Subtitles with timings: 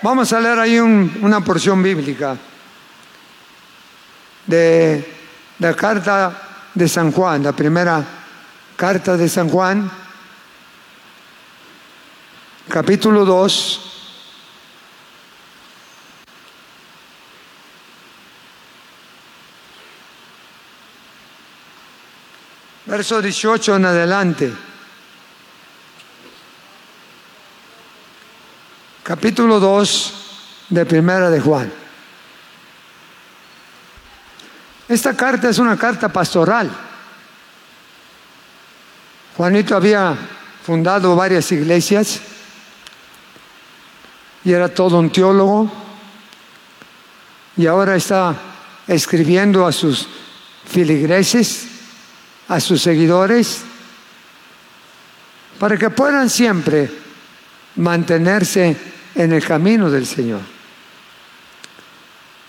[0.00, 2.36] Vamos a leer ahí una porción bíblica
[4.46, 5.16] de
[5.58, 8.04] la carta de San Juan, la primera
[8.76, 9.90] carta de San Juan,
[12.68, 13.84] capítulo 2.
[22.86, 24.67] Verso 18 en adelante.
[29.08, 30.14] Capítulo 2
[30.68, 31.72] de Primera de Juan.
[34.86, 36.70] Esta carta es una carta pastoral.
[39.34, 40.14] Juanito había
[40.62, 42.20] fundado varias iglesias
[44.44, 45.72] y era todo un teólogo
[47.56, 48.36] y ahora está
[48.86, 50.06] escribiendo a sus
[50.66, 51.66] filigreses,
[52.46, 53.62] a sus seguidores,
[55.58, 56.90] para que puedan siempre
[57.76, 60.40] mantenerse en el camino del Señor.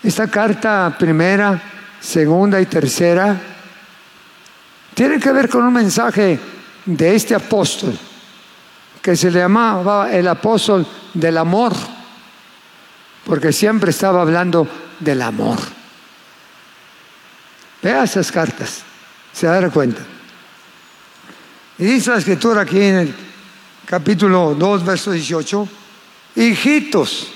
[0.02, 1.60] Esta carta primera
[2.00, 3.38] segunda y tercera,
[4.94, 6.40] tiene que ver con un mensaje
[6.86, 7.96] de este apóstol,
[9.02, 11.72] que se le llamaba el apóstol del amor,
[13.24, 14.66] porque siempre estaba hablando
[14.98, 15.58] del amor.
[17.82, 18.82] Vea esas cartas,
[19.32, 20.02] se da cuenta.
[21.78, 23.14] Y dice la escritura aquí en el
[23.86, 25.68] capítulo 2, verso 18,
[26.44, 27.28] hijitos,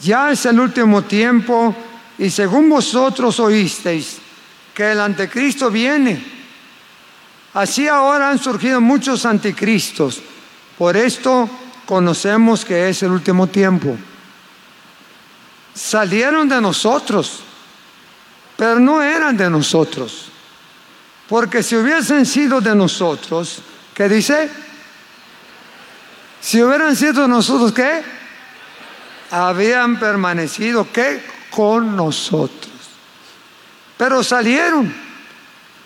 [0.00, 1.74] ya es el último tiempo
[2.18, 4.18] y según vosotros oísteis
[4.74, 6.24] que el anticristo viene,
[7.54, 10.22] así ahora han surgido muchos anticristos.
[10.78, 11.48] Por esto
[11.86, 13.96] conocemos que es el último tiempo.
[15.74, 17.40] Salieron de nosotros,
[18.56, 20.26] pero no eran de nosotros.
[21.28, 23.58] Porque si hubiesen sido de nosotros,
[23.94, 24.50] ¿qué dice?
[26.42, 28.02] Si hubieran sido nosotros, ¿qué?
[29.30, 31.22] Habían permanecido, ¿qué?
[31.52, 32.72] con nosotros.
[33.96, 34.92] Pero salieron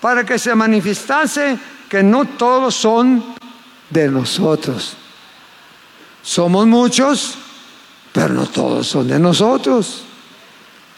[0.01, 1.59] para que se manifestase
[1.89, 3.35] que no todos son
[3.91, 4.97] de nosotros.
[6.23, 7.35] Somos muchos,
[8.13, 10.05] pero no todos son de nosotros.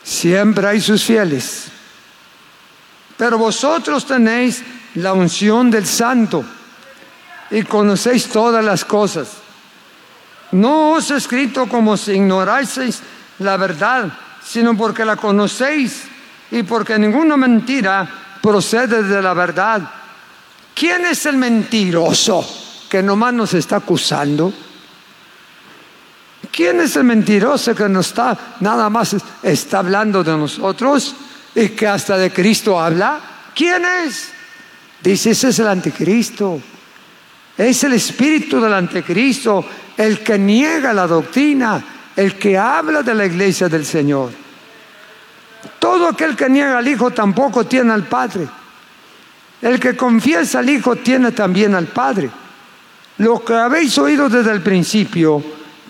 [0.03, 1.65] Siempre hay sus fieles.
[3.17, 4.63] Pero vosotros tenéis
[4.95, 6.45] la unción del santo
[7.51, 9.48] y conocéis todas las cosas.
[10.53, 13.01] No os he escrito como si ignoraseis
[13.39, 14.11] la verdad
[14.49, 16.05] sino porque la conocéis
[16.51, 18.09] y porque ninguna mentira
[18.41, 19.83] procede de la verdad.
[20.75, 22.47] ¿Quién es el mentiroso
[22.89, 24.53] que nomás nos está acusando?
[26.51, 31.15] ¿Quién es el mentiroso que nos está nada más está hablando de nosotros
[31.55, 33.21] y que hasta de Cristo habla?
[33.55, 34.31] ¿Quién es?
[35.03, 36.61] Dice, ese es el anticristo.
[37.57, 39.65] Es el espíritu del anticristo,
[39.99, 41.85] el que niega la doctrina
[42.19, 44.31] el que habla de la iglesia del Señor.
[45.79, 48.49] Todo aquel que niega al Hijo tampoco tiene al Padre.
[49.63, 52.29] El que confiesa al Hijo tiene también al Padre.
[53.19, 55.41] Lo que habéis oído desde el principio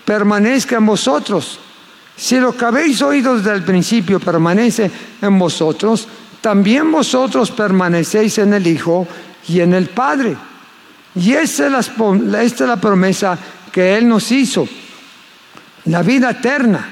[0.05, 1.59] permanezca en vosotros.
[2.15, 4.91] Si lo que habéis oído desde el principio permanece
[5.23, 6.07] en vosotros,
[6.41, 9.07] también vosotros permanecéis en el Hijo
[9.47, 10.37] y en el Padre.
[11.15, 11.79] Y esta es la,
[12.43, 13.35] esta es la promesa
[13.71, 14.67] que Él nos hizo
[15.85, 16.87] la vida eterna.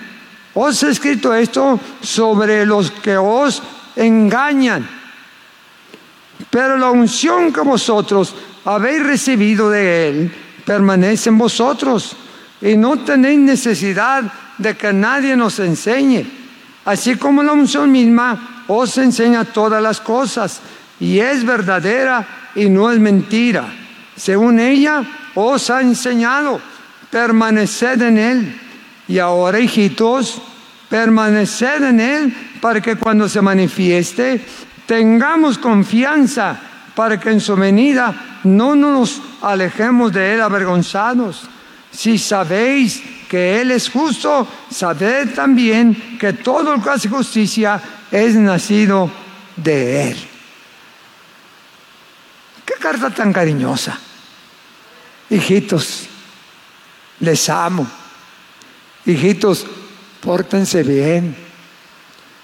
[0.53, 3.61] Os he escrito esto sobre los que os
[3.95, 4.88] engañan.
[6.49, 8.33] Pero la unción que vosotros
[8.65, 10.31] habéis recibido de Él
[10.65, 12.15] permanece en vosotros
[12.62, 14.23] y no tenéis necesidad
[14.57, 16.25] de que nadie nos enseñe.
[16.85, 20.62] Así como la unción misma os enseña todas las cosas
[21.00, 23.87] y es verdadera y no es mentira.
[24.18, 25.04] Según ella
[25.36, 26.60] os ha enseñado,
[27.12, 28.62] permaneced en Él
[29.08, 30.42] y ahora, hijitos,
[30.90, 34.44] permaneced en Él para que cuando se manifieste
[34.86, 36.60] tengamos confianza
[36.96, 41.48] para que en su venida no nos alejemos de Él avergonzados.
[41.92, 47.80] Si sabéis que Él es justo, sabed también que todo el que hace justicia
[48.12, 49.12] es nacido
[49.56, 50.18] de Él.
[52.66, 54.00] Qué carta tan cariñosa.
[55.29, 56.07] Hijitos,
[57.19, 57.88] les amo
[59.07, 59.65] hijitos,
[60.21, 61.35] pórtense bien.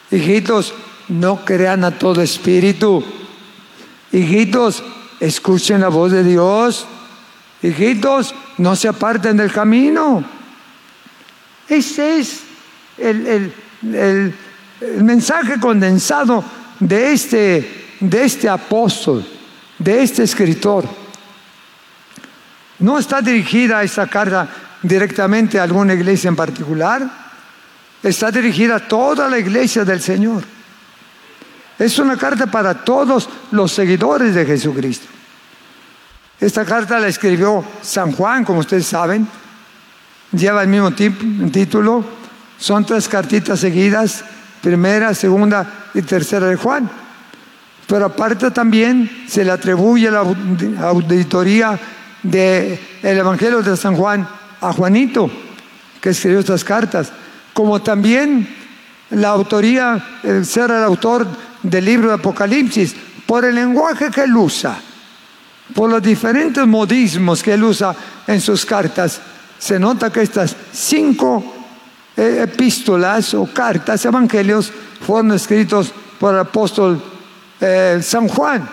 [0.10, 0.74] Hijitos,
[1.10, 3.04] no crean a todo espíritu.
[4.12, 4.84] Hijitos,
[5.20, 6.88] escuchen la voz de Dios.
[7.62, 10.24] Hijitos, no se aparten del camino.
[11.68, 12.42] Ese es
[12.98, 14.34] el, el
[15.04, 16.44] mensaje condensado
[16.80, 19.26] de este, de este apóstol,
[19.78, 21.03] de este escritor.
[22.84, 24.46] No está dirigida esta carta
[24.82, 27.10] directamente a alguna iglesia en particular,
[28.04, 30.44] está dirigida a toda la iglesia del Señor.
[31.80, 35.08] Es una carta para todos los seguidores de Jesucristo.
[36.42, 39.26] Esta carta la escribió San Juan, como ustedes saben,
[40.34, 42.04] lleva el mismo título,
[42.60, 44.26] son tres cartitas seguidas,
[44.62, 46.90] primera, segunda y tercera de Juan.
[47.88, 50.20] Pero aparte también se le atribuye la
[50.82, 51.80] auditoría
[52.24, 54.28] del Evangelio de San Juan
[54.62, 55.30] a Juanito,
[56.02, 57.12] que escribió estas cartas,
[57.54, 58.48] como también
[59.12, 61.28] la autoría, el ser el autor
[61.62, 64.78] del libro de Apocalipsis, por el lenguaje que él usa,
[65.76, 67.96] por los diferentes modismos que él usa
[68.28, 69.22] en sus cartas,
[69.58, 71.54] se nota que estas cinco
[72.18, 74.72] eh, epístolas o cartas, evangelios,
[75.06, 77.02] fueron escritos por el apóstol
[77.60, 78.70] eh, San Juan,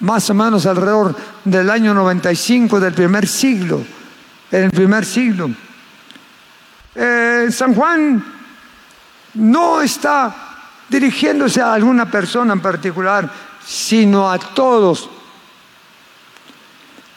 [0.00, 1.14] más o menos alrededor
[1.44, 3.82] del año 95 del primer siglo,
[4.50, 5.50] en el primer siglo.
[6.94, 8.24] Eh, San Juan
[9.34, 10.34] no está
[10.88, 13.30] dirigiéndose a alguna persona en particular,
[13.64, 15.08] sino a todos.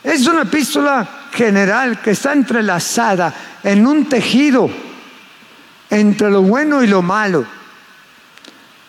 [0.03, 3.33] Es una epístola general que está entrelazada
[3.63, 4.69] en un tejido
[5.89, 7.45] entre lo bueno y lo malo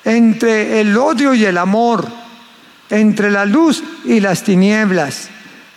[0.05, 2.07] entre el odio y el amor,
[2.91, 5.29] entre la luz y las tinieblas,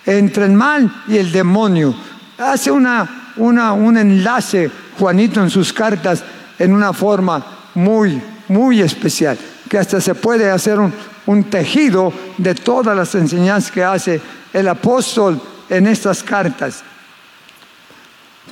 [0.06, 1.96] entre el mal y el demonio.
[2.38, 4.70] Hace una, un enlace,
[5.00, 6.24] Juanito, en sus cartas,
[6.60, 7.46] en una forma
[7.76, 9.38] muy, muy especial,
[9.70, 10.94] que hasta se puede hacer un,
[11.26, 14.22] un tejido de todas las enseñanzas que hace
[14.54, 16.84] el apóstol en estas cartas.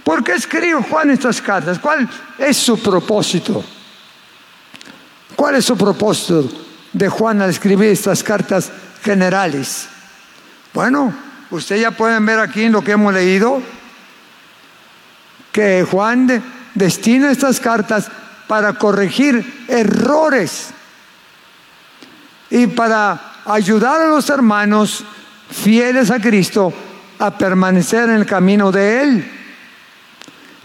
[0.03, 1.79] ¿Por qué escribe Juan estas cartas?
[1.79, 2.07] ¿Cuál
[2.37, 3.63] es su propósito?
[5.35, 6.64] ¿Cuál es su propósito
[6.95, 8.71] de Juan al escribir estas cartas
[9.03, 9.87] generales?
[10.73, 11.13] Bueno,
[11.51, 13.61] ustedes ya pueden ver aquí en lo que hemos leído
[15.51, 16.43] que Juan
[16.73, 18.09] destina estas cartas
[18.47, 20.69] para corregir errores
[22.49, 25.03] y para ayudar a los hermanos
[25.49, 26.73] fieles a Cristo
[27.19, 29.31] a permanecer en el camino de Él.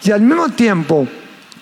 [0.03, 1.07] Y al mismo tiempo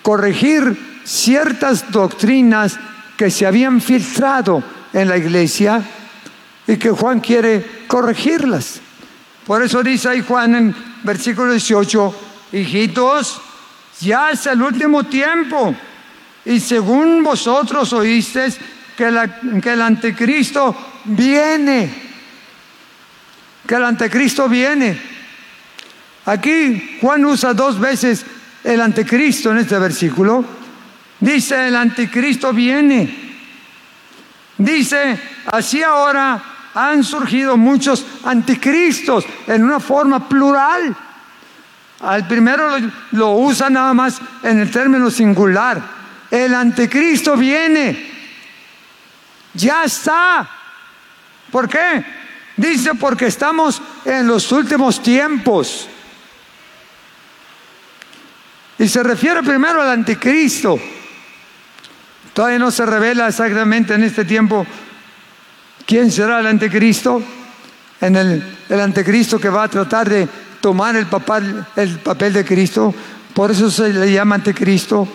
[0.03, 2.79] corregir ciertas doctrinas
[3.19, 4.63] que se habían filtrado
[4.93, 5.83] en la iglesia
[6.69, 8.81] y que Juan quiere corregirlas.
[9.45, 12.15] Por eso dice ahí Juan en versículo 18,
[12.53, 13.41] hijitos,
[14.01, 15.75] ya es el último tiempo
[16.45, 18.57] y según vosotros oísteis
[18.97, 19.31] que,
[19.61, 20.77] que el anticristo
[21.07, 21.93] viene,
[23.67, 24.97] que el anticristo viene.
[26.25, 28.25] Aquí Juan usa dos veces
[28.63, 30.58] el anticristo en este versículo
[31.21, 33.29] Dice, el anticristo viene.
[34.57, 36.43] Dice, así ahora
[36.75, 40.97] han surgido muchos anticristos en una forma plural.
[42.01, 42.79] Al primero
[43.13, 45.83] lo, usa nada más en el término singular.
[46.31, 48.13] El anticristo viene.
[49.55, 50.49] Ya está.
[51.51, 52.05] ¿Por qué?
[52.57, 55.89] Dice porque estamos en los últimos tiempos.
[58.79, 60.79] Y se refiere primero al anticristo.
[62.39, 64.65] Todavía no se revela exactamente en este tiempo
[65.85, 67.21] quién será el anticristo,
[68.01, 68.45] en el,
[68.81, 70.29] anticristo que va a tratar de
[70.61, 72.95] tomar el papel, el papel de Cristo.
[73.35, 75.09] Por eso se le llama anticristo,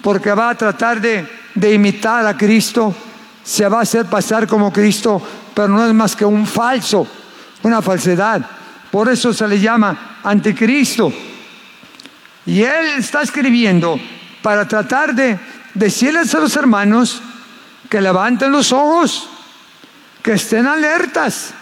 [0.00, 2.94] porque va a tratar de, de imitar a Cristo,
[3.44, 5.20] se va a hacer pasar como Cristo,
[5.52, 7.06] pero no es más que un falso,
[7.62, 8.40] una falsedad.
[8.90, 11.12] Por eso se le llama anticristo.
[12.46, 14.00] Y él está escribiendo
[14.40, 15.38] para tratar de
[15.74, 17.22] decirles a los hermanos
[17.88, 19.28] que levanten los ojos,
[20.22, 21.52] que estén alertas,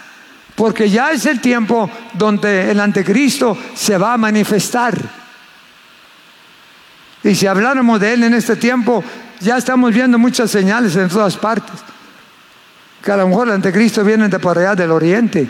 [0.55, 4.93] porque ya es el tiempo donde el anticristo se va a manifestar.
[7.23, 9.03] Y si habláramos de él en este tiempo,
[9.39, 11.75] ya estamos viendo muchas señales en todas partes.
[13.01, 15.49] Que a lo mejor el anticristo viene de por allá del oriente.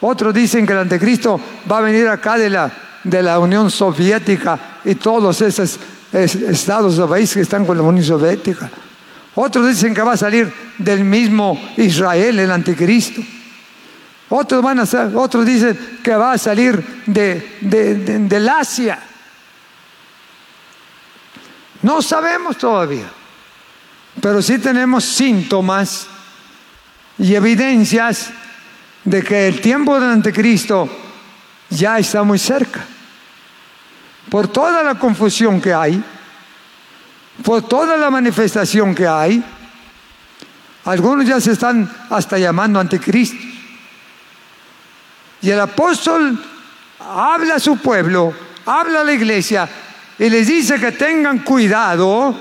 [0.00, 2.70] Otros dicen que el anticristo va a venir acá de la,
[3.04, 5.78] de la Unión Soviética y todos esos
[6.12, 8.70] estados o países que están con la Unión Soviética.
[9.34, 13.22] Otros dicen que va a salir del mismo Israel el anticristo.
[14.28, 18.98] Otros, van a ser, otros dicen que va a salir de, de, del Asia.
[21.82, 23.10] No sabemos todavía,
[24.20, 26.06] pero sí tenemos síntomas
[27.18, 28.30] y evidencias
[29.04, 30.88] de que el tiempo del anticristo
[31.70, 32.84] ya está muy cerca.
[34.30, 36.02] Por toda la confusión que hay,
[37.42, 39.42] por toda la manifestación que hay,
[40.84, 43.36] algunos ya se están hasta llamando anticristo.
[45.42, 46.42] Y el apóstol
[46.98, 48.32] habla a su pueblo,
[48.66, 49.68] habla a la iglesia
[50.18, 52.36] y les dice que tengan cuidado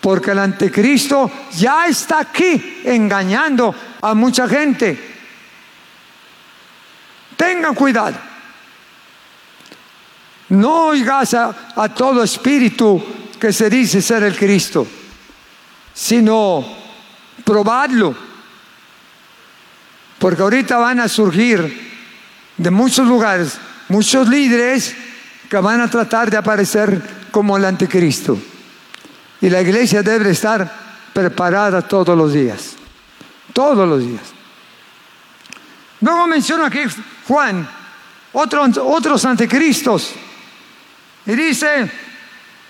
[0.00, 5.16] porque el anticristo ya está aquí engañando a mucha gente.
[7.36, 8.27] Tengan cuidado.
[10.50, 13.02] No oigas a, a todo espíritu
[13.38, 14.86] que se dice ser el Cristo,
[15.94, 16.64] sino
[17.44, 18.14] probadlo.
[20.18, 21.88] Porque ahorita van a surgir
[22.56, 24.94] de muchos lugares muchos líderes
[25.48, 28.38] que van a tratar de aparecer como el anticristo.
[29.40, 30.70] Y la iglesia debe estar
[31.12, 32.76] preparada todos los días.
[33.52, 34.22] Todos los días.
[36.00, 36.80] Luego menciona aquí
[37.26, 37.68] Juan
[38.32, 40.12] otros, otros anticristos.
[41.28, 41.90] Y dice,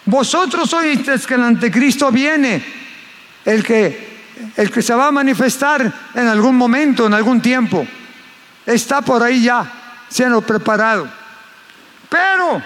[0.05, 2.61] vosotros oísteis que el anticristo viene,
[3.45, 4.19] el que,
[4.57, 7.87] el que se va a manifestar en algún momento, en algún tiempo.
[8.67, 11.09] Está por ahí ya siendo preparado.
[12.09, 12.61] Pero,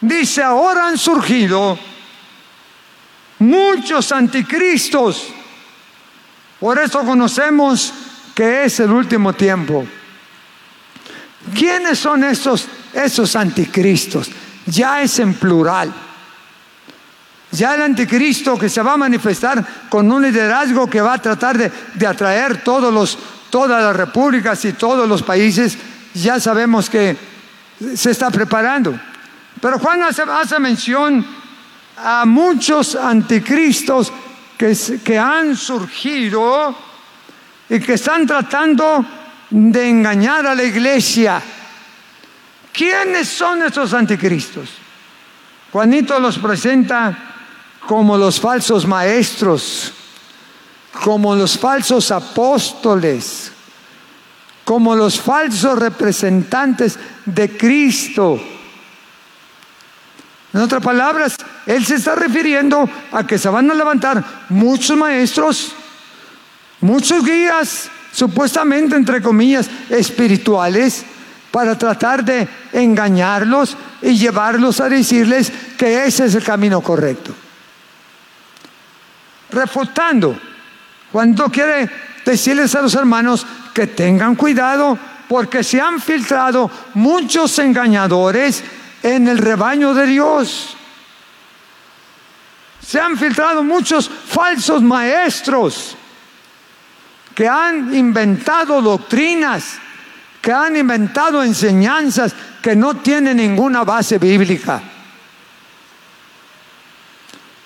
[0.00, 1.78] dice, ahora han surgido
[3.38, 5.28] muchos anticristos.
[6.58, 7.94] Por eso conocemos
[8.34, 9.86] que es el último tiempo.
[11.54, 14.28] ¿Quiénes son esos, esos anticristos?
[14.66, 15.92] Ya es en plural.
[17.50, 21.58] Ya el anticristo que se va a manifestar con un liderazgo que va a tratar
[21.58, 23.18] de, de atraer todos los,
[23.50, 25.76] todas las repúblicas y todos los países
[26.14, 27.16] ya sabemos que
[27.94, 28.98] se está preparando.
[29.60, 31.24] Pero Juan hace, mención
[31.96, 34.12] a muchos anticristos
[34.56, 36.74] que, que han surgido
[37.68, 39.04] y que están tratando
[39.50, 41.40] de engañar a la iglesia.
[42.72, 44.70] ¿Quiénes son estos anticristos?
[45.70, 47.16] Juanito los presenta
[47.86, 49.92] como los falsos maestros,
[51.04, 53.52] como los falsos apóstoles,
[54.64, 58.40] como los falsos representantes de Cristo.
[60.52, 61.36] En otras palabras,
[61.66, 65.72] Él se está refiriendo a que se van a levantar muchos maestros,
[66.80, 71.06] muchos guías, supuestamente, entre comillas, espirituales,
[71.52, 77.32] para tratar de engañarlos y llevarlos a decirles que ese es el camino correcto.
[79.50, 80.36] Refutando,
[81.12, 81.88] cuando quiere
[82.24, 88.64] decirles a los hermanos que tengan cuidado porque se han filtrado muchos engañadores
[89.02, 90.76] en el rebaño de Dios.
[92.80, 95.96] Se han filtrado muchos falsos maestros
[97.34, 99.78] que han inventado doctrinas,
[100.42, 104.82] que han inventado enseñanzas que no tienen ninguna base bíblica.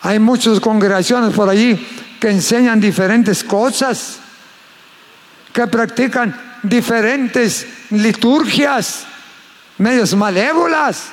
[0.02, 1.74] Hay muchas congregaciones por allí
[2.20, 4.18] que enseñan diferentes cosas
[5.52, 9.06] que practican diferentes liturgias,
[9.78, 11.06] medios malévolas,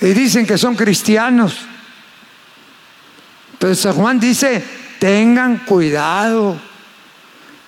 [0.00, 1.58] y dicen que son cristianos.
[3.58, 4.64] Pero San Juan dice,
[4.98, 6.69] tengan cuidado.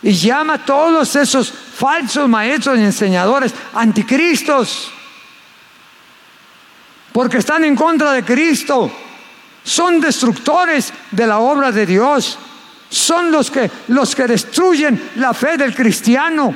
[0.02, 4.90] Y llama a todos esos falsos maestros y enseñadores anticristos.
[7.12, 8.90] Porque están en contra de Cristo.
[9.62, 12.38] Son destructores de la obra de Dios
[12.92, 16.54] son los que, los que destruyen la fe del cristiano.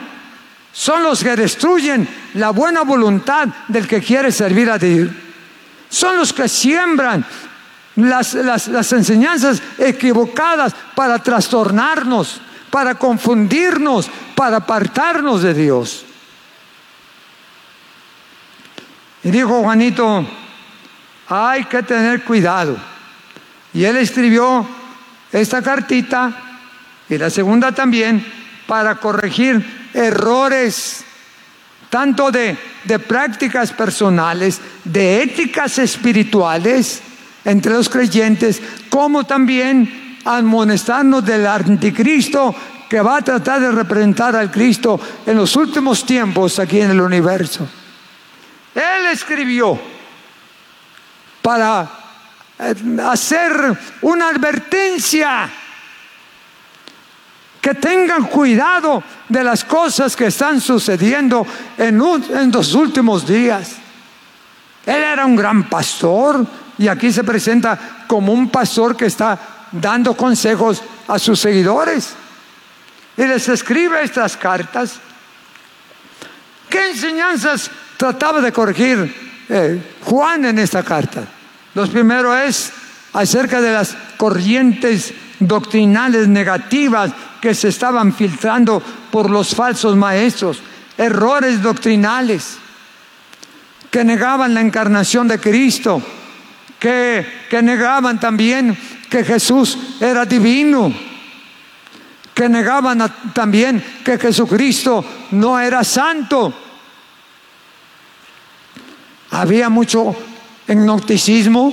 [0.71, 5.09] Son los que destruyen la buena voluntad del que quiere servir a Dios.
[5.89, 7.25] Son los que siembran
[7.97, 16.05] las, las enseñanzas equivocadas para trastornarnos, para confundirnos, para apartarnos de Dios.
[19.25, 20.27] Y dijo Juanito,
[21.29, 22.77] hay que tener cuidado.
[23.75, 24.67] Y él escribió
[25.33, 26.33] esta cartita
[27.09, 28.25] y la segunda también
[28.67, 31.05] para corregir errores
[31.91, 37.01] tanto de, de prácticas personales, de éticas espirituales
[37.45, 42.55] entre los creyentes, como también amonestarnos del anticristo
[42.89, 47.01] que va a tratar de representar al Cristo en los últimos tiempos aquí en el
[47.01, 47.67] universo.
[48.75, 49.79] Él escribió
[51.43, 51.89] para
[52.59, 55.49] eh, hacer una advertencia.
[57.61, 61.45] Que tengan cuidado de las cosas que están sucediendo
[61.77, 63.73] en, en los últimos días.
[64.85, 66.47] Él era un gran pastor
[66.79, 72.15] y aquí se presenta como un pastor que está dando consejos a sus seguidores.
[73.17, 75.01] Y les escribe estas cartas.
[76.69, 81.25] ¿Qué enseñanzas trataba de corregir eh, Juan en esta carta?
[81.75, 82.73] Los primeros es
[83.13, 90.61] acerca de las corrientes doctrinales negativas que se estaban filtrando por los falsos maestros,
[90.99, 92.59] errores doctrinales
[93.91, 96.03] que negaban la encarnación de Cristo,
[96.79, 98.77] que, que negaban también
[99.09, 100.93] que Jesús era divino,
[102.35, 106.53] que negaban también que Jesucristo no era santo.
[109.31, 110.15] Había mucho
[110.67, 111.73] gnosticismo,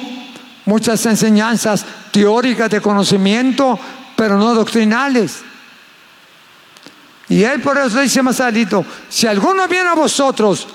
[0.65, 3.79] muchas enseñanzas teóricas de conocimiento,
[4.15, 5.41] pero no doctrinales.
[7.29, 10.67] Y él por eso dice más alito, si alguno viene a vosotros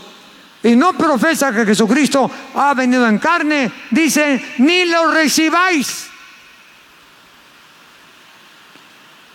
[0.62, 6.07] y no profesa que Jesucristo ha venido en carne, dice, ni lo recibáis.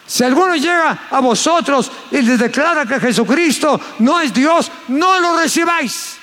[0.06, 5.38] Si alguno llega a vosotros y les declara que Jesucristo no es Dios, no lo
[5.38, 6.18] recibáis.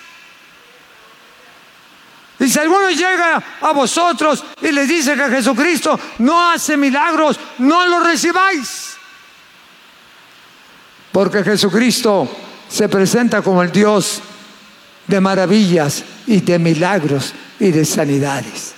[2.39, 7.87] Y si alguno llega a vosotros y les dice que Jesucristo no hace milagros, no
[7.87, 8.97] lo recibáis.
[11.13, 12.29] Porque Jesucristo
[12.69, 14.23] se presenta como el Dios
[15.07, 18.75] de maravillas y de milagros y de sanidades.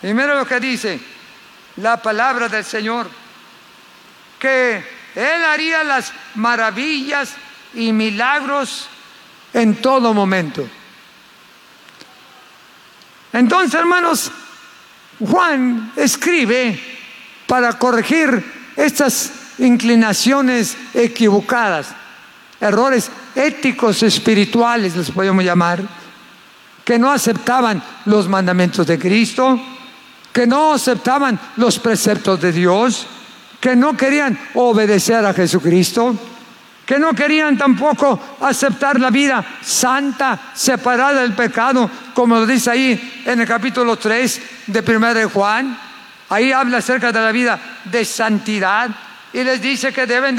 [0.00, 0.98] Primero lo que dice
[1.76, 3.08] la palabra del Señor,
[4.38, 4.82] que
[5.14, 7.34] Él haría las maravillas
[7.74, 8.88] y milagros
[9.52, 10.68] en todo momento.
[13.32, 14.30] Entonces, hermanos,
[15.18, 16.80] Juan escribe
[17.46, 21.88] para corregir estas inclinaciones equivocadas,
[22.60, 25.82] errores éticos espirituales, les podemos llamar,
[26.84, 29.60] que no aceptaban los mandamientos de Cristo,
[30.32, 33.06] que no aceptaban los preceptos de Dios,
[33.60, 36.16] que no querían obedecer a Jesucristo,
[36.86, 43.22] que no querían tampoco aceptar la vida santa, separada del pecado, como lo dice ahí
[43.26, 45.78] en el capítulo 3 de 1 de Juan.
[46.30, 48.88] Ahí habla acerca de la vida de santidad
[49.32, 50.36] y les dice que deben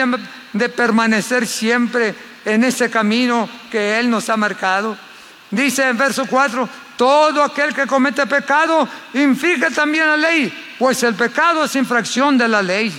[0.54, 4.98] de, permanecer siempre en ese camino que Él nos ha marcado.
[5.52, 11.14] Dice en verso 4, todo aquel que comete pecado inflige también la ley, pues el
[11.14, 12.92] pecado es infracción de la ley.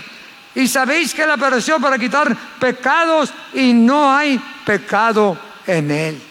[0.55, 6.23] Y sabéis que Él apareció para quitar pecados y no hay pecado en Él.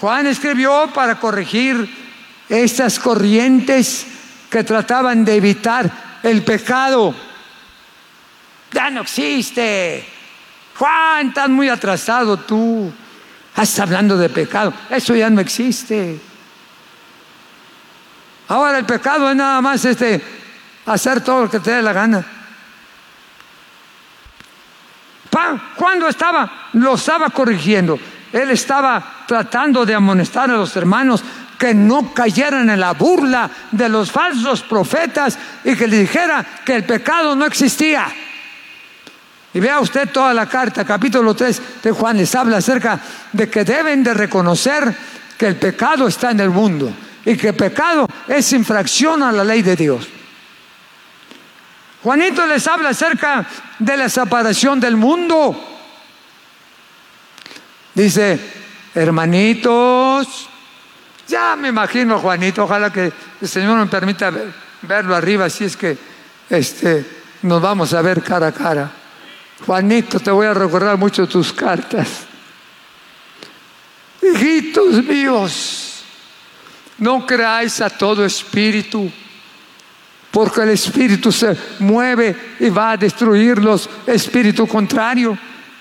[0.00, 1.88] Juan escribió para corregir
[2.48, 4.06] estas corrientes
[4.48, 7.14] que trataban de evitar el pecado.
[8.72, 10.06] Ya no existe.
[10.76, 12.92] Juan, estás muy atrasado tú.
[13.50, 14.72] Estás hablando de pecado.
[14.90, 16.31] Eso ya no existe.
[18.52, 20.22] Ahora el pecado es nada más este
[20.84, 22.22] hacer todo lo que te dé la gana.
[25.74, 27.98] cuando estaba, lo estaba corrigiendo.
[28.30, 31.24] Él estaba tratando de amonestar a los hermanos
[31.58, 36.76] que no cayeran en la burla de los falsos profetas y que le dijera que
[36.76, 38.06] el pecado no existía.
[39.54, 43.00] Y vea usted toda la carta, capítulo 3 de Juan, les habla acerca
[43.32, 44.94] de que deben de reconocer
[45.38, 46.92] que el pecado está en el mundo
[47.24, 50.08] y que pecado es infracción a la ley de Dios.
[52.02, 53.46] Juanito les habla acerca
[53.78, 55.56] de la separación del mundo.
[57.94, 58.40] Dice,
[58.94, 60.48] hermanitos,
[61.28, 64.32] ya me imagino Juanito, ojalá que el Señor me permita
[64.82, 65.96] verlo arriba, si es que
[66.50, 67.06] este,
[67.42, 68.90] nos vamos a ver cara a cara.
[69.64, 72.08] Juanito, te voy a recordar mucho tus cartas.
[74.20, 75.91] Hijitos míos,
[77.02, 79.10] no creáis a todo espíritu
[80.30, 85.36] porque el espíritu se mueve y va a destruirlos, espíritu contrario.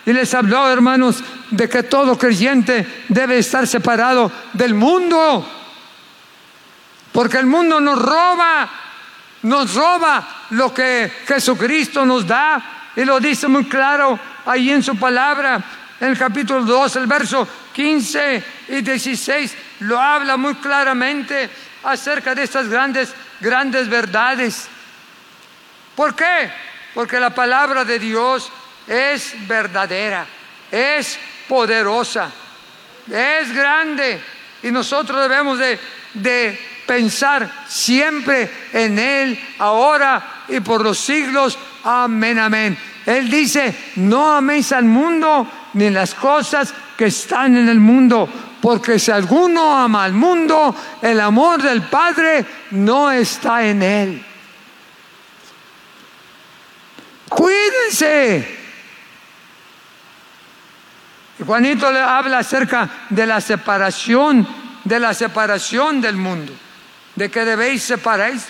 [0.06, 5.48] Y les habló, hermanos, de que todo creyente debe estar separado del mundo,
[7.14, 8.70] porque el mundo nos roba,
[9.44, 14.98] nos roba lo que Jesucristo nos da, y lo dice muy claro ahí en su
[14.98, 15.64] palabra,
[16.00, 21.50] en el capítulo 2, el verso 15 y 16, lo habla muy claramente
[21.84, 24.68] acerca de estas grandes grandes verdades.
[25.96, 26.52] ¿Por qué?
[26.94, 28.52] Porque la palabra de Dios
[28.88, 30.26] es verdadera,
[30.72, 31.18] es
[31.48, 32.30] poderosa,
[33.10, 34.22] es grande
[34.64, 35.80] y nosotros debemos de,
[36.14, 41.58] de pensar siempre en Él, ahora y por los siglos.
[41.84, 42.78] Amén, amén.
[43.06, 48.30] Él dice, no améis al mundo ni las cosas que están en el mundo.
[48.62, 54.26] Porque si alguno ama al mundo, el amor del Padre no está en él.
[57.28, 58.60] Cuídense.
[61.44, 64.48] Juanito le habla acerca de la separación,
[64.84, 66.54] de la separación del mundo,
[67.16, 68.48] de que debéis separáis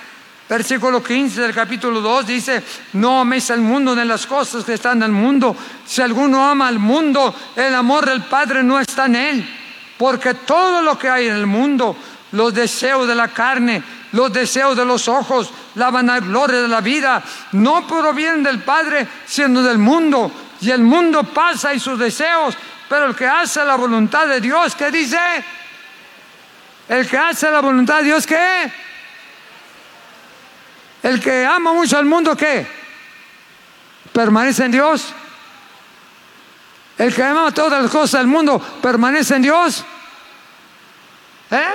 [0.51, 4.97] Versículo 15 del capítulo 2 dice, no améis al mundo de las cosas que están
[4.97, 5.55] en el mundo.
[5.85, 9.60] Si alguno ama al mundo, el amor del Padre no está en él.
[10.01, 11.95] Porque todo lo que hay en el mundo,
[12.31, 13.83] los deseos de la carne,
[14.13, 19.61] los deseos de los ojos, la vanagloria de la vida, no provienen del Padre, sino
[19.61, 20.31] del mundo.
[20.59, 22.57] Y el mundo pasa y sus deseos,
[22.89, 25.19] pero el que hace la voluntad de Dios, ¿qué dice?
[26.89, 28.73] El que hace la voluntad de Dios, ¿qué?
[31.03, 32.65] El que ama mucho al mundo, ¿qué?
[34.11, 35.13] Permanece en Dios.
[36.97, 39.85] El que ama todas las cosas del mundo, permanece en Dios.
[41.51, 41.73] ¿Eh?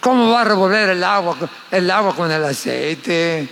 [0.00, 1.36] ¿Cómo va a revolver el agua,
[1.70, 3.48] el agua con el aceite?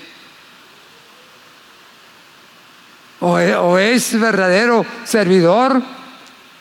[3.21, 5.83] O, o es verdadero servidor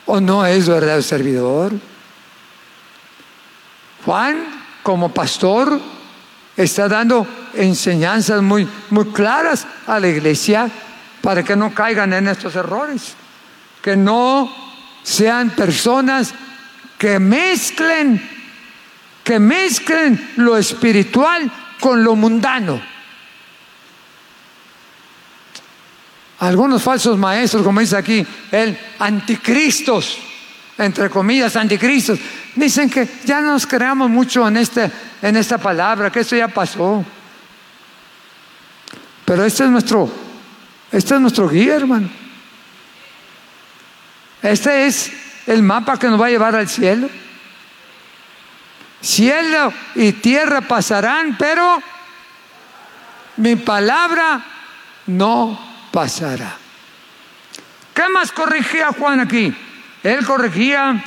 [0.06, 1.74] o no es verdadero servidor.
[4.06, 5.80] Juan, como pastor,
[6.58, 10.70] está dando enseñanzas muy, muy claras a la iglesia
[11.22, 13.14] para que no caigan en estos errores,
[13.82, 14.52] que no
[15.04, 16.34] sean personas
[17.02, 18.22] que mezclen,
[19.24, 22.80] que mezclen lo espiritual con lo mundano.
[26.38, 30.16] Algunos falsos maestros, como dice aquí, el anticristos,
[30.78, 32.20] entre comillas, anticristos,
[32.56, 34.92] dicen que ya nos creamos mucho en este
[35.24, 37.04] en esta palabra, que esto ya pasó.
[39.26, 40.08] Pero este es nuestro,
[40.92, 42.12] este es nuestro guía, hermano.
[44.44, 47.10] Este es el mapa que nos va a llevar al cielo.
[49.02, 51.82] Cielo y tierra pasarán, pero
[53.38, 54.42] mi palabra
[55.08, 55.60] no
[55.92, 56.56] pasará.
[57.94, 59.54] ¿Qué más corrigía Juan aquí?
[60.04, 61.04] Él corregía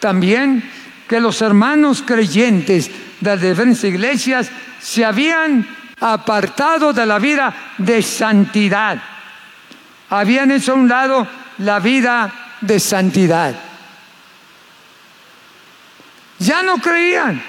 [0.00, 0.68] también
[1.08, 5.66] que los hermanos creyentes de las diferentes iglesias se habían
[6.00, 9.00] apartado de la vida de santidad.
[10.10, 11.26] Habían hecho a un lado
[11.58, 13.67] la vida de santidad.
[16.38, 17.42] Ya no creían,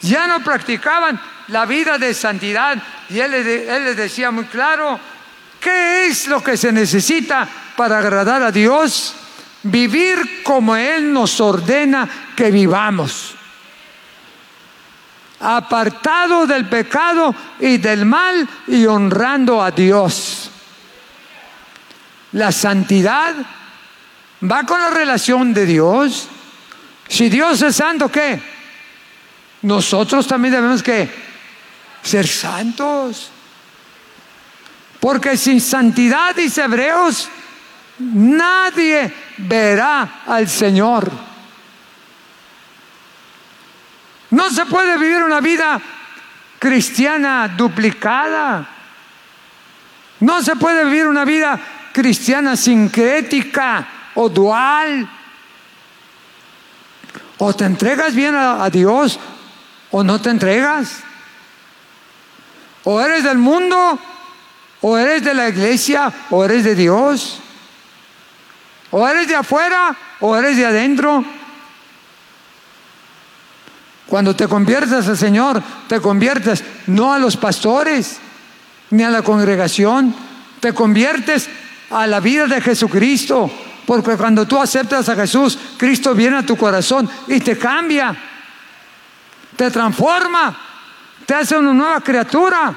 [0.00, 2.76] ya no practicaban la vida de santidad.
[3.08, 4.98] Y él, él les decía muy claro,
[5.60, 9.14] ¿qué es lo que se necesita para agradar a Dios?
[9.64, 13.36] Vivir como Él nos ordena que vivamos
[15.42, 20.50] apartado del pecado y del mal y honrando a Dios.
[22.32, 23.34] La santidad
[24.50, 26.28] va con la relación de Dios.
[27.12, 28.40] Si Dios es santo, ¿qué?
[29.60, 30.82] Nosotros también debemos
[32.02, 33.30] ser santos.
[34.98, 37.28] Porque sin santidad, dice Hebreos,
[37.98, 41.12] nadie verá al Señor.
[44.30, 45.82] No se puede vivir una vida
[46.58, 48.66] cristiana duplicada.
[50.20, 51.60] No se puede vivir una vida
[51.92, 55.06] cristiana sincrética o dual.
[57.44, 59.18] O te entregas bien a, Dios
[59.90, 61.00] o no te entregas.
[62.84, 63.98] O eres del mundo,
[64.80, 67.40] o eres de la iglesia, o eres de Dios.
[68.92, 71.24] O eres de afuera, o eres de adentro.
[74.06, 78.20] Cuando te conviertes al Señor, te conviertes no a los pastores
[78.90, 80.14] ni a la congregación,
[80.60, 81.48] te conviertes
[81.90, 83.50] a la vida de Jesucristo.
[84.00, 88.16] Porque cuando tú aceptas a Jesús, Cristo viene a tu corazón y te cambia,
[89.54, 90.58] te transforma,
[91.26, 92.74] te hace una nueva criatura.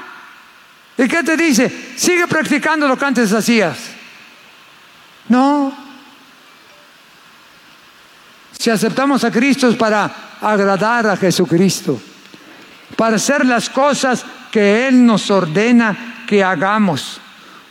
[0.98, 1.94] ¿Y qué te dice?
[1.96, 3.78] Sigue practicando lo que antes hacías.
[5.30, 5.74] No.
[8.60, 11.98] Si aceptamos a Cristo es para agradar a Jesucristo,
[12.98, 17.22] para hacer las cosas que Él nos ordena que hagamos.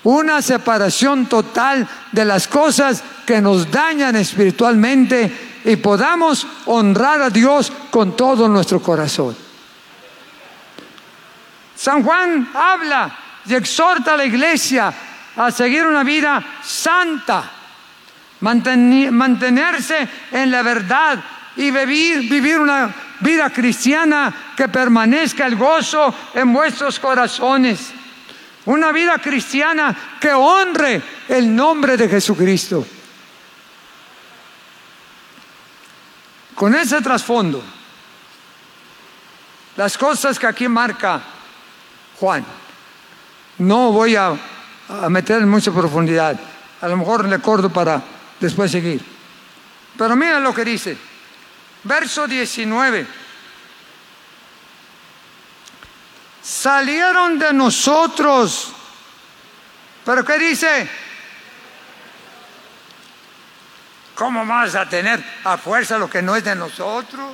[0.05, 7.73] Una separación total de las cosas que nos dañan espiritualmente y podamos honrar a Dios
[7.91, 9.37] con todo nuestro corazón.
[11.75, 14.93] San Juan habla y exhorta a la iglesia
[15.37, 17.51] a seguir una vida santa,
[18.41, 21.19] mantenerse en la verdad,
[21.57, 27.93] y vivir, una vida cristiana que permanezca el gozo en vuestros corazones.
[28.67, 32.87] Una vida cristiana que honre el nombre de Jesucristo.
[36.55, 37.63] Con ese trasfondo,
[39.77, 41.21] las cosas que aquí marca
[42.19, 42.45] Juan,
[43.59, 44.35] no voy a,
[45.09, 46.39] meter en mucha profundidad,
[46.81, 48.03] a lo mejor le corto para
[48.39, 49.05] después seguir.
[49.99, 50.97] Pero mira lo que dice,
[51.83, 53.24] verso 19.
[56.45, 58.71] Salieron de nosotros,
[60.05, 60.91] pero ¿qué dice?
[64.15, 67.33] ¿Cómo vas a tener a fuerza lo que no es de nosotros?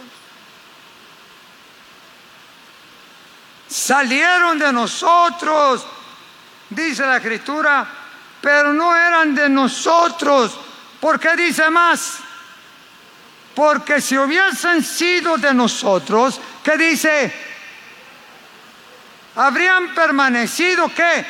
[3.67, 5.85] Salieron de nosotros,
[6.69, 7.85] dice la escritura,
[8.41, 10.57] pero no eran de nosotros.
[11.01, 12.19] ¿Por qué dice más?
[13.57, 17.50] Porque si hubiesen sido de nosotros, ¿qué dice?
[19.37, 21.25] Habrían permanecido ¿qué?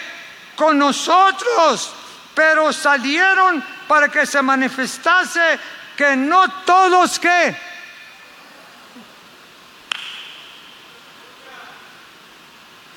[0.56, 1.92] Con nosotros,
[2.34, 5.58] pero salieron para que se manifestase
[5.96, 7.56] que no todos que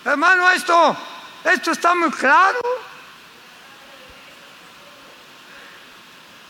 [0.06, 0.98] Hermano, esto,
[1.46, 2.60] esto está muy claro.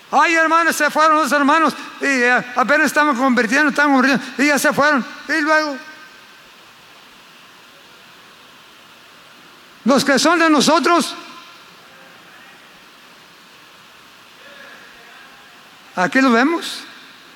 [0.10, 4.60] Ay, hermanos, se fueron los hermanos y eh, apenas estamos convirtiendo, estamos convirtiendo y ya
[4.60, 5.06] se fueron.
[5.28, 5.78] Y luego,
[9.86, 11.16] los que son de nosotros,
[15.96, 16.80] Aquí lo vemos.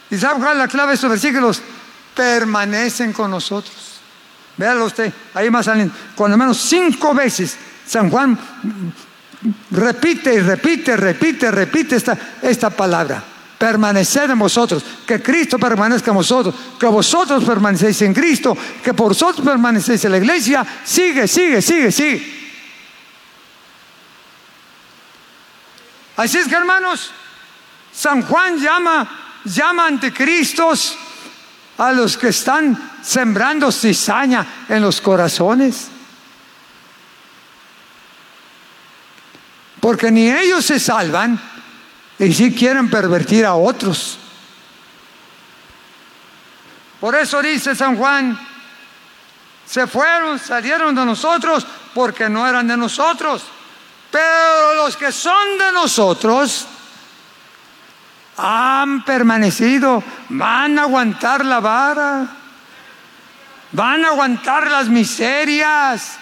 [0.09, 1.61] ¿Y sabe cuál es la clave de estos versículos?
[2.15, 3.75] Permanecen con nosotros.
[4.55, 7.55] Véalo usted, ahí más salen, cuando menos cinco veces
[7.85, 8.35] San Juan
[9.69, 13.23] repite y repite, repite, repite esta, esta palabra.
[13.59, 19.09] Permanecer en vosotros, que Cristo permanezca en vosotros, que vosotros permanecéis en Cristo, que por
[19.09, 20.65] vosotros permanecéis en la iglesia.
[20.83, 22.36] Sigue, sigue, sigue, sigue.
[26.17, 27.11] Así es que hermanos,
[27.93, 29.07] San Juan llama,
[29.45, 30.97] llama anticristos
[31.77, 35.89] a los que están sembrando cizaña en los corazones.
[39.79, 41.39] Porque ni ellos se salvan
[42.17, 44.17] y si quieren pervertir a otros.
[46.99, 48.39] Por eso dice San Juan,
[49.67, 53.43] se fueron, salieron de nosotros porque no eran de nosotros.
[54.11, 56.67] Pero los que son de nosotros,
[58.37, 62.27] han permanecido, van a aguantar la vara,
[63.71, 66.17] van a aguantar las miserias,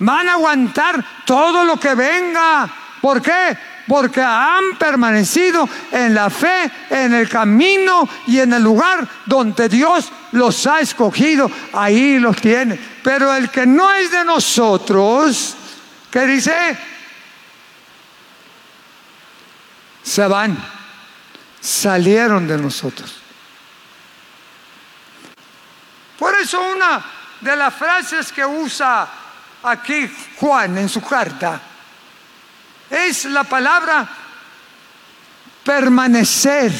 [0.00, 2.68] van a aguantar todo lo que venga.
[3.00, 3.56] ¿Por qué?
[3.86, 10.10] Porque han permanecido en la fe, en el camino y en el lugar donde Dios
[10.32, 11.50] los ha escogido.
[11.72, 12.78] Ahí los tiene.
[13.02, 15.56] Pero el que no es de nosotros,
[16.10, 16.78] ¿qué dice?
[20.02, 20.56] Se van
[21.60, 23.14] salieron de nosotros.
[26.18, 27.04] Por eso una
[27.40, 29.08] de las frases que usa
[29.62, 31.60] aquí Juan en su carta
[32.90, 34.08] es la palabra
[35.64, 36.72] permanecer.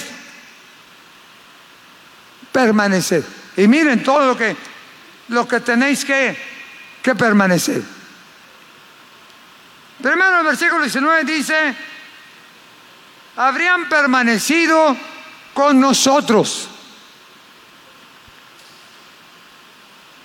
[2.50, 3.24] Permanecer.
[3.56, 4.56] Y miren todo lo que,
[5.28, 6.36] lo que tenéis que,
[7.02, 7.82] que permanecer.
[10.02, 11.76] Primero el versículo 19 dice,
[13.36, 14.96] habrían permanecido
[15.54, 16.68] con nosotros.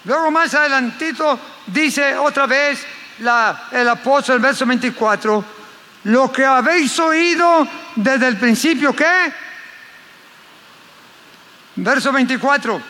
[0.03, 2.85] Luego más adelantito dice otra vez
[3.71, 5.43] el apóstol, verso 24,
[6.05, 9.33] lo que habéis oído desde el principio, ¿qué?
[11.75, 12.81] Verso 24,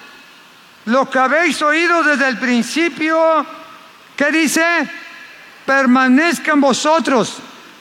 [0.86, 3.45] lo que habéis oído desde el principio,
[4.15, 4.89] ¿qué dice?
[5.65, 7.38] Permanezca en vosotros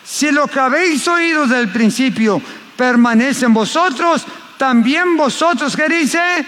[0.06, 2.40] si lo que habéis oído desde el principio
[2.76, 4.24] permanece en vosotros,
[4.56, 6.46] también vosotros, ¿qué dice?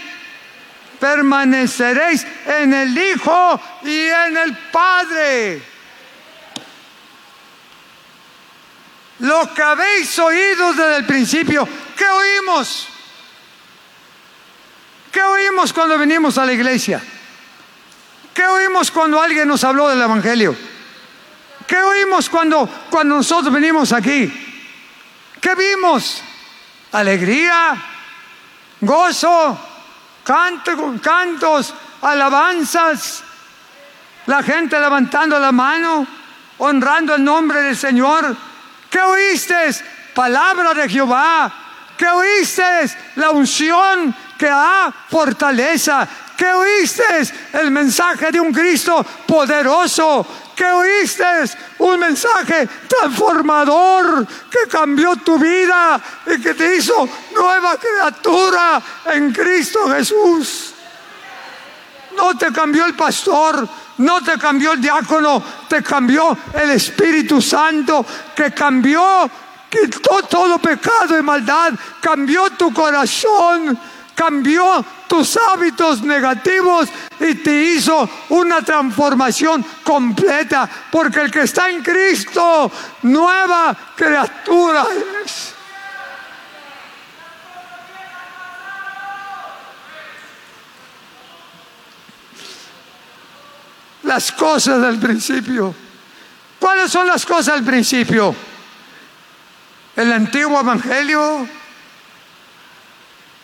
[1.01, 5.63] Permaneceréis en el Hijo y en el Padre.
[9.19, 12.89] Lo que habéis oído desde el principio, ¿qué oímos?
[15.11, 17.03] ¿Qué oímos cuando venimos a la iglesia?
[18.33, 20.57] ¿Qué oímos cuando alguien nos habló del Evangelio?
[21.69, 24.33] ¿Qué oímos cuando, cuando nosotros venimos aquí?
[25.39, 26.23] ¿Qué vimos?
[26.93, 27.77] Alegría,
[28.81, 29.59] gozo,
[30.25, 33.23] cantos, alabanzas,
[34.25, 36.07] la gente levantando la mano,
[36.57, 38.35] honrando el nombre del Señor.
[38.89, 39.55] ¿Qué oíste?
[40.15, 41.53] Palabra de Jehová.
[41.99, 42.63] ¿Qué oíste?
[43.17, 46.09] La unción que da fortaleza.
[46.35, 47.05] ¿Qué oíste?
[47.53, 51.25] El mensaje de un Cristo poderoso que oíste
[51.79, 59.89] un mensaje transformador que cambió tu vida y que te hizo nueva criatura en Cristo
[59.89, 60.75] Jesús.
[62.17, 63.69] No te cambió el pastor,
[63.99, 69.31] no te cambió el diácono, te cambió el Espíritu Santo que cambió,
[69.71, 73.79] quitó todo pecado y maldad, cambió tu corazón
[74.19, 76.89] cambió tus hábitos negativos
[77.21, 82.69] y te hizo una transformación completa, porque el que está en Cristo,
[83.03, 84.85] nueva criatura
[85.25, 85.55] es.
[94.03, 95.73] Las cosas del principio.
[96.59, 98.35] ¿Cuáles son las cosas del principio?
[99.95, 101.47] El antiguo evangelio,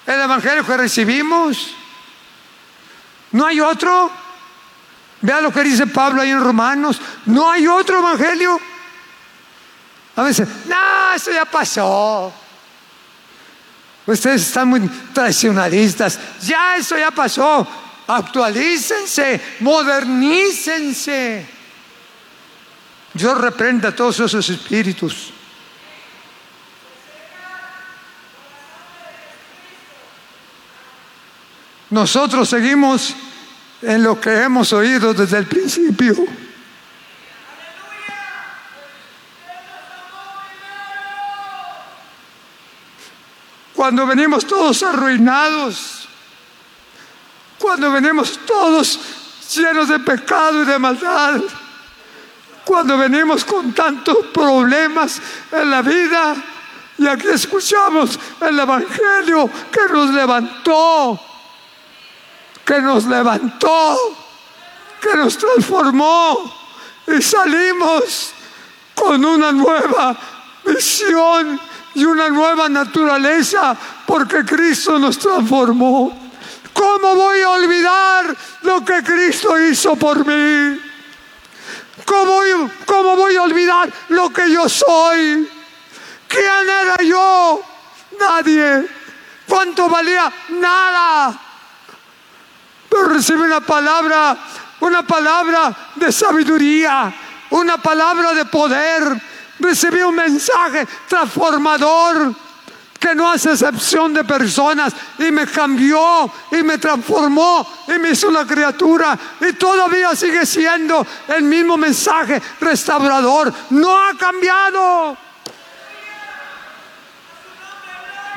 [0.07, 1.75] el evangelio que recibimos.
[3.33, 4.11] No hay otro.
[5.21, 7.01] Vea lo que dice Pablo ahí en Romanos.
[7.27, 8.61] No hay otro evangelio.
[10.17, 12.33] A veces, no, eso ya pasó.
[14.07, 14.81] Ustedes están muy
[15.13, 16.19] tradicionalistas.
[16.43, 17.67] Ya eso ya pasó.
[18.07, 21.47] Actualícense, modernícense.
[23.15, 25.33] Dios reprenda a todos esos espíritus.
[31.95, 33.15] Nosotros seguimos
[33.81, 36.17] en lo que hemos oído desde el principio.
[43.73, 46.09] Cuando venimos todos arruinados,
[47.61, 48.99] cuando venimos todos
[49.55, 51.43] llenos de pecado y de maldad,
[52.65, 56.35] cuando venimos con tantos problemas en la vida,
[56.99, 61.34] y aquí escuchamos el Evangelio que nos levantó
[62.65, 63.99] que nos levantó,
[65.01, 66.53] que nos transformó
[67.07, 68.33] y salimos
[68.95, 70.17] con una nueva
[70.65, 71.61] visión
[71.95, 76.21] y una nueva naturaleza porque Cristo nos transformó.
[76.73, 80.81] ¿Cómo voy a olvidar lo que Cristo hizo por mí?
[82.05, 82.41] ¿Cómo,
[82.87, 85.49] ¿Cómo, voy a olvidar lo que yo soy?
[86.27, 87.63] ¿Quién era yo?
[88.19, 88.87] Nadie.
[89.47, 90.33] ¿Cuánto valía?
[90.49, 91.44] Nada
[92.89, 94.37] pero recibí una palabra,
[94.81, 97.13] una palabra de sabiduría,
[97.51, 99.35] una palabra de poder.
[99.59, 102.35] Recibí un mensaje transformador
[103.05, 108.29] que no hace excepción de personas y me cambió y me transformó y me hizo
[108.29, 113.53] una criatura y todavía sigue siendo el mismo mensaje restaurador.
[113.71, 115.19] No ha cambiado.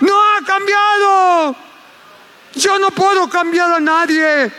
[0.02, 1.67] No ha cambiado.
[2.58, 4.52] Yo no puedo cambiar a nadie.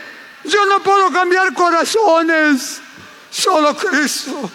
[0.45, 2.81] Yo no puedo cambiar corazones.
[3.29, 4.49] Solo Cristo.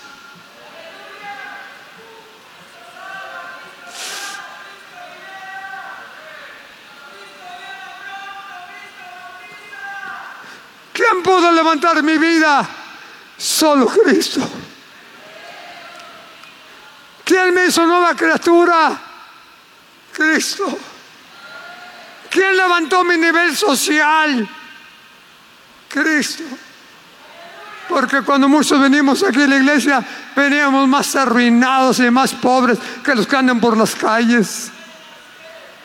[10.92, 12.66] ¿Quién pudo levantar mi vida?
[13.36, 14.40] Solo Cristo.
[17.24, 18.98] ¿Quién me hizo nueva criatura?
[20.12, 20.93] Cristo.
[22.34, 24.48] ¿Quién levantó mi nivel social?
[25.88, 26.42] Cristo.
[27.88, 33.14] Porque cuando muchos venimos aquí a la iglesia, veníamos más arruinados y más pobres que
[33.14, 34.72] los que andan por las calles.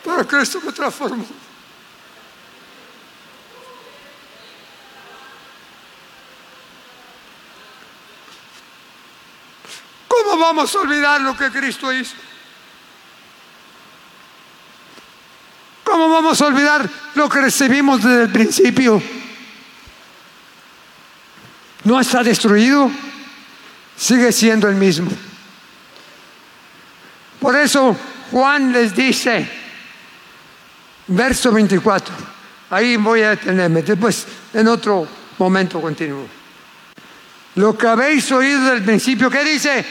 [0.04, 1.24] Pero Cristo me transformó.
[10.08, 12.16] ¿Cómo vamos a olvidar lo que Cristo hizo?
[16.00, 19.04] ¿Cómo vamos a olvidar lo que recibimos desde el principio?
[21.84, 22.90] No está destruido,
[23.98, 25.12] sigue siendo el mismo.
[27.42, 27.98] Por eso
[28.32, 29.46] Juan les dice,
[31.08, 32.16] verso 24,
[32.70, 35.06] ahí voy a detenerme, después en otro
[35.38, 36.30] momento continúo.
[37.56, 39.86] Lo que habéis oído desde el principio, ¿qué dice?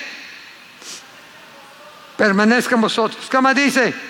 [2.17, 3.29] Permanezca en vosotros.
[3.31, 4.08] ¿Qué más dice?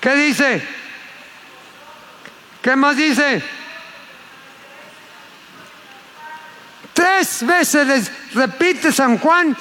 [0.00, 0.68] ¿Qué dice?
[2.62, 3.42] ¿Qué más dice?
[6.92, 9.56] Tres veces les repite San Juan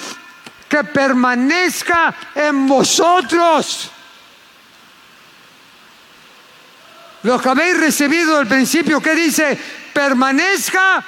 [0.68, 3.92] que permanezca en vosotros.
[7.24, 9.60] Lo que habéis recibido al principio, ¿qué dice?
[9.94, 11.04] Permanezca.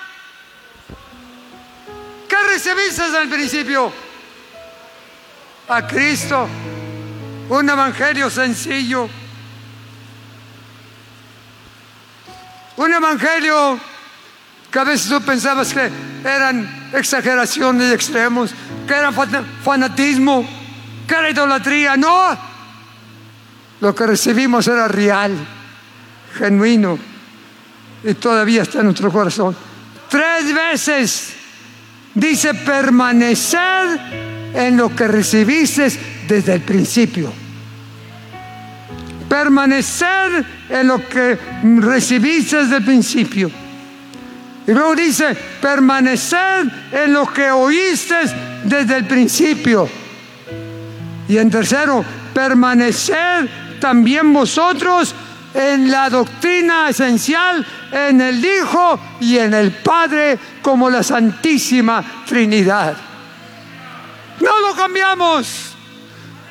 [2.27, 3.93] ¿Qué recibiste al principio?
[5.69, 6.47] A Cristo.
[7.49, 9.09] Un evangelio sencillo
[12.77, 13.79] Un evangelio
[14.71, 15.89] que a veces tú pensabas que
[16.23, 18.51] eran exageraciones extremos,
[18.87, 20.47] que era fanatismo,
[21.07, 21.97] que era idolatría.
[21.97, 22.37] No,
[23.81, 25.35] lo que recibimos era real,
[26.37, 26.99] genuino
[28.03, 29.55] y todavía está en nuestro corazón.
[30.07, 31.33] Tres veces
[32.13, 37.31] dice permanecer en lo que recibiste desde el principio.
[39.29, 41.37] Permanecer en lo que
[41.79, 43.51] recibiste desde el principio.
[44.65, 48.15] Y luego dice, permanecer en lo que oíste
[48.65, 49.87] desde el principio.
[51.29, 52.03] Y en tercero,
[52.33, 53.49] permanecer
[53.79, 55.15] también vosotros
[55.53, 62.95] en la doctrina esencial, en el Hijo y en el Padre como la Santísima Trinidad.
[64.41, 65.76] No lo cambiamos.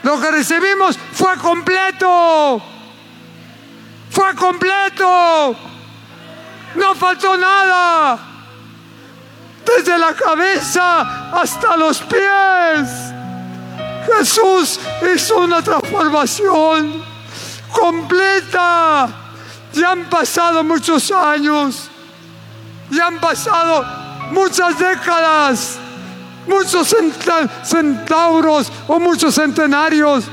[0.07, 2.63] Lo que recibimos fue completo.
[4.09, 5.57] Fue completo.
[6.77, 8.17] No faltó nada.
[9.65, 12.89] Desde la cabeza hasta los pies.
[14.07, 14.79] Jesús
[15.13, 17.03] hizo una transformación
[17.73, 19.09] completa.
[19.73, 21.91] Ya han pasado muchos años.
[22.91, 23.85] Ya han pasado
[24.31, 25.81] muchas décadas.
[26.47, 26.95] Muchos
[27.65, 30.25] centauros o muchos centenarios.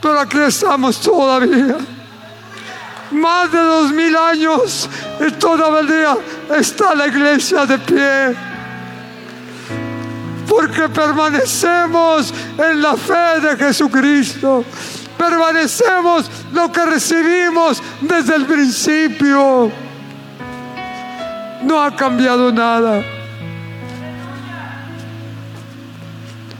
[0.00, 1.76] Pero aquí estamos todavía
[3.10, 4.88] más de dos mil años
[5.20, 6.16] y todavía
[6.56, 8.36] está la iglesia de pie.
[10.48, 14.64] Porque permanecemos en la fe de Jesucristo.
[15.16, 19.70] Permanecemos lo que recibimos desde el principio.
[21.62, 23.17] No ha cambiado nada.